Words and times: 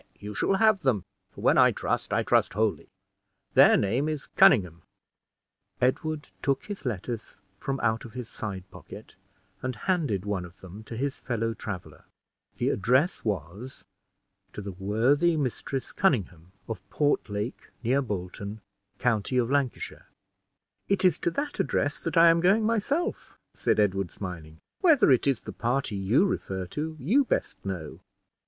"Nay, 0.01 0.07
you 0.19 0.33
shall 0.33 0.55
have 0.55 0.79
them; 0.79 1.05
for 1.29 1.41
when 1.41 1.59
I 1.59 1.71
trust, 1.71 2.11
I 2.11 2.23
trust 2.23 2.55
wholly. 2.55 2.87
Their 3.53 3.77
name 3.77 4.09
is 4.09 4.29
Conynghame." 4.35 4.81
Edward 5.79 6.29
took 6.41 6.63
his 6.65 6.87
letters 6.87 7.35
from 7.59 7.79
out 7.81 8.03
of 8.03 8.13
his 8.13 8.27
side 8.27 8.63
pocket, 8.71 9.13
and 9.61 9.75
handed 9.75 10.25
one 10.25 10.43
of 10.43 10.61
them 10.61 10.83
to 10.85 10.97
his 10.97 11.19
fellow 11.19 11.53
traveler. 11.53 12.05
The 12.57 12.69
address 12.69 13.23
was, 13.23 13.83
"To 14.53 14.61
the 14.63 14.71
worthy 14.71 15.37
Mistress 15.37 15.93
Conynghame, 15.93 16.51
of 16.67 16.81
Portlake, 16.89 17.69
near 17.83 18.01
Bolton, 18.01 18.61
county 18.97 19.37
of 19.37 19.51
Lancashire." 19.51 20.07
"It 20.87 21.05
is 21.05 21.19
to 21.19 21.29
that 21.29 21.59
address 21.59 22.03
that 22.03 22.17
I 22.17 22.29
am 22.29 22.39
going 22.41 22.63
myself," 22.65 23.37
said 23.53 23.79
Edward, 23.79 24.09
smiling. 24.09 24.61
"Whether 24.79 25.11
it 25.11 25.27
is 25.27 25.41
the 25.41 25.53
party 25.53 25.95
you 25.95 26.25
refer 26.25 26.65
to, 26.65 26.95
you 26.97 27.23
best 27.23 27.63
know." 27.63 27.99